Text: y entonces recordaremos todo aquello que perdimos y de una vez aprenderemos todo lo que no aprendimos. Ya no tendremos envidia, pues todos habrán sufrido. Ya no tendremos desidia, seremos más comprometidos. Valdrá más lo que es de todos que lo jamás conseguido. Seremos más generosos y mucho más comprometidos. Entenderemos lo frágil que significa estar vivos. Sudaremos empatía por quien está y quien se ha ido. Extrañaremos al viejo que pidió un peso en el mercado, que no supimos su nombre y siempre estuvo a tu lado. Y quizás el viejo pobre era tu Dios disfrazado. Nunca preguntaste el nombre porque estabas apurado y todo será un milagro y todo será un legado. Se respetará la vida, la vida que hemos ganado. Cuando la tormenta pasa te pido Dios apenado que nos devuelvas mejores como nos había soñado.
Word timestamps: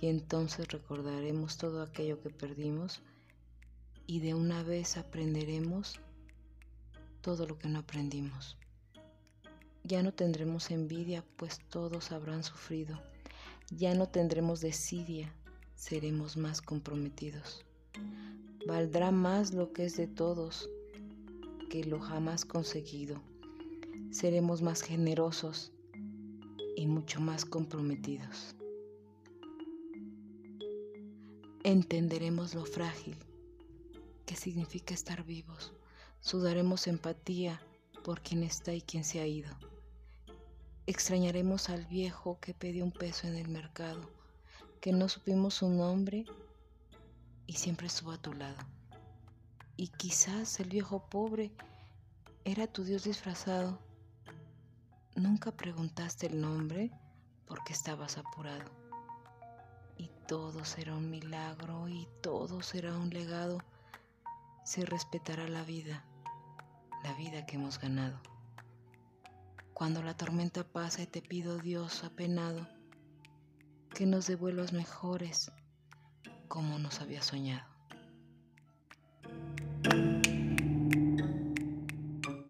y 0.00 0.08
entonces 0.08 0.68
recordaremos 0.68 1.56
todo 1.56 1.82
aquello 1.82 2.20
que 2.20 2.30
perdimos 2.30 3.00
y 4.06 4.20
de 4.20 4.34
una 4.34 4.62
vez 4.62 4.96
aprenderemos 4.96 5.98
todo 7.22 7.46
lo 7.46 7.58
que 7.58 7.68
no 7.68 7.80
aprendimos. 7.80 8.56
Ya 9.82 10.02
no 10.02 10.12
tendremos 10.12 10.70
envidia, 10.70 11.24
pues 11.36 11.60
todos 11.70 12.12
habrán 12.12 12.42
sufrido. 12.42 13.00
Ya 13.70 13.94
no 13.94 14.08
tendremos 14.08 14.60
desidia, 14.60 15.32
seremos 15.74 16.36
más 16.36 16.60
comprometidos. 16.60 17.64
Valdrá 18.66 19.10
más 19.10 19.52
lo 19.52 19.72
que 19.72 19.84
es 19.84 19.96
de 19.96 20.06
todos 20.06 20.68
que 21.70 21.84
lo 21.84 22.00
jamás 22.00 22.44
conseguido. 22.44 23.20
Seremos 24.10 24.62
más 24.62 24.82
generosos 24.82 25.72
y 26.76 26.86
mucho 26.86 27.20
más 27.20 27.44
comprometidos. 27.44 28.56
Entenderemos 31.66 32.54
lo 32.54 32.64
frágil 32.64 33.18
que 34.24 34.36
significa 34.36 34.94
estar 34.94 35.24
vivos. 35.24 35.72
Sudaremos 36.20 36.86
empatía 36.86 37.60
por 38.04 38.20
quien 38.20 38.44
está 38.44 38.72
y 38.72 38.80
quien 38.80 39.02
se 39.02 39.18
ha 39.18 39.26
ido. 39.26 39.50
Extrañaremos 40.86 41.68
al 41.68 41.84
viejo 41.86 42.38
que 42.38 42.54
pidió 42.54 42.84
un 42.84 42.92
peso 42.92 43.26
en 43.26 43.34
el 43.34 43.48
mercado, 43.48 44.08
que 44.80 44.92
no 44.92 45.08
supimos 45.08 45.54
su 45.54 45.68
nombre 45.68 46.24
y 47.48 47.54
siempre 47.54 47.88
estuvo 47.88 48.12
a 48.12 48.22
tu 48.22 48.32
lado. 48.32 48.64
Y 49.76 49.88
quizás 49.88 50.60
el 50.60 50.68
viejo 50.68 51.10
pobre 51.10 51.50
era 52.44 52.68
tu 52.68 52.84
Dios 52.84 53.02
disfrazado. 53.02 53.80
Nunca 55.16 55.50
preguntaste 55.50 56.28
el 56.28 56.40
nombre 56.40 56.92
porque 57.44 57.72
estabas 57.72 58.18
apurado 58.18 58.85
y 59.96 60.10
todo 60.26 60.64
será 60.64 60.94
un 60.94 61.10
milagro 61.10 61.88
y 61.88 62.08
todo 62.22 62.62
será 62.62 62.96
un 62.96 63.10
legado. 63.10 63.58
Se 64.64 64.84
respetará 64.84 65.48
la 65.48 65.62
vida, 65.62 66.04
la 67.04 67.12
vida 67.14 67.46
que 67.46 67.56
hemos 67.56 67.78
ganado. 67.78 68.20
Cuando 69.74 70.02
la 70.02 70.16
tormenta 70.16 70.64
pasa 70.64 71.06
te 71.06 71.20
pido 71.22 71.58
Dios 71.58 72.02
apenado 72.02 72.66
que 73.94 74.06
nos 74.06 74.26
devuelvas 74.26 74.72
mejores 74.72 75.52
como 76.48 76.78
nos 76.78 77.00
había 77.00 77.22
soñado. 77.22 77.75